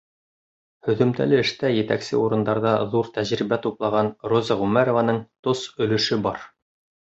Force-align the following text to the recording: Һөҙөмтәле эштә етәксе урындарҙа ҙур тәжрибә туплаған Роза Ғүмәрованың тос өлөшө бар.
Һөҙөмтәле 0.85 1.41
эштә 1.41 1.69
етәксе 1.73 2.17
урындарҙа 2.21 2.71
ҙур 2.95 3.11
тәжрибә 3.19 3.59
туплаған 3.67 4.11
Роза 4.33 4.59
Ғүмәрованың 4.63 5.21
тос 5.49 5.63
өлөшө 5.87 6.21
бар. 6.27 6.43